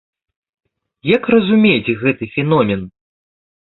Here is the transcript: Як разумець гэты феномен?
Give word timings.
Як 1.15 1.23
разумець 1.35 1.95
гэты 2.03 2.33
феномен? 2.35 2.81